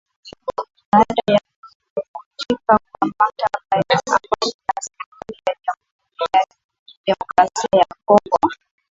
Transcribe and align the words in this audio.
baada 0.91 1.23
ya 1.33 1.39
kuvunjika 1.61 2.79
kwa 2.91 3.07
mkataba 3.07 3.59
wa 3.59 3.61
amani 3.93 4.53
na 4.67 4.81
serikali 4.85 5.35
ya 5.47 5.53
Jamhuri 5.65 6.31
ya 6.33 6.45
kidemokrasia 6.85 7.69
ya 7.79 7.85
Kongo 8.05 8.51